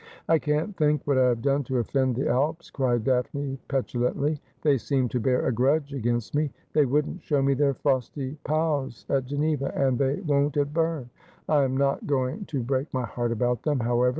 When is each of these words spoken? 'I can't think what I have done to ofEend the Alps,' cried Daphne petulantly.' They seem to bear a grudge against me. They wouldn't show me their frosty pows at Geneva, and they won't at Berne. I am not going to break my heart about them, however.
'I 0.27 0.39
can't 0.39 0.75
think 0.75 1.03
what 1.05 1.19
I 1.19 1.27
have 1.27 1.43
done 1.43 1.63
to 1.65 1.75
ofEend 1.75 2.15
the 2.15 2.27
Alps,' 2.27 2.71
cried 2.71 3.03
Daphne 3.03 3.59
petulantly.' 3.67 4.39
They 4.63 4.79
seem 4.79 5.07
to 5.09 5.19
bear 5.19 5.45
a 5.45 5.51
grudge 5.53 5.93
against 5.93 6.33
me. 6.33 6.49
They 6.73 6.87
wouldn't 6.87 7.21
show 7.21 7.43
me 7.43 7.53
their 7.53 7.75
frosty 7.75 8.35
pows 8.43 9.05
at 9.09 9.27
Geneva, 9.27 9.71
and 9.77 9.99
they 9.99 10.15
won't 10.21 10.57
at 10.57 10.73
Berne. 10.73 11.11
I 11.47 11.63
am 11.65 11.77
not 11.77 12.07
going 12.07 12.45
to 12.45 12.63
break 12.63 12.91
my 12.91 13.05
heart 13.05 13.31
about 13.31 13.61
them, 13.61 13.79
however. 13.81 14.09